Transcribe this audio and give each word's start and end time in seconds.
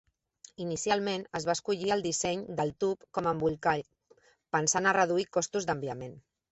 Inicialment, 0.63 1.25
es 1.39 1.45
va 1.49 1.55
escollir 1.57 1.93
el 1.97 2.01
disseny 2.07 2.43
del 2.61 2.73
tub 2.85 3.07
com 3.19 3.29
a 3.33 3.37
embolcall 3.37 3.87
pensant 4.59 4.91
a 4.93 5.01
reduir 5.03 5.33
costos 5.39 5.71
d'enviament. 5.71 6.23